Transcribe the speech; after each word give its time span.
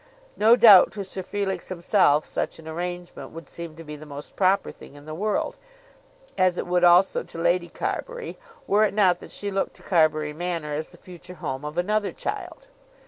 No 0.35 0.55
doubt 0.55 0.91
to 0.93 1.03
Sir 1.03 1.21
Felix 1.21 1.67
himself 1.69 2.25
such 2.25 2.57
an 2.57 2.67
arrangement 2.67 3.29
would 3.29 3.47
seem 3.47 3.75
to 3.75 3.83
be 3.83 3.95
the 3.95 4.07
most 4.07 4.35
proper 4.35 4.71
thing 4.71 4.95
in 4.95 5.05
the 5.05 5.13
world, 5.13 5.57
as 6.39 6.57
it 6.57 6.65
would 6.65 6.83
also 6.83 7.21
to 7.21 7.37
Lady 7.37 7.69
Carbury 7.69 8.39
were 8.65 8.83
it 8.83 8.95
not 8.95 9.19
that 9.19 9.31
she 9.31 9.51
looked 9.51 9.75
to 9.75 9.83
Carbury 9.83 10.33
Manor 10.33 10.73
as 10.73 10.89
the 10.89 10.97
future 10.97 11.35
home 11.35 11.63
of 11.63 11.77
another 11.77 12.13
child. 12.13 12.65